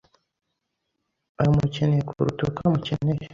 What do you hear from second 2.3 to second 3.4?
uko amukeneye.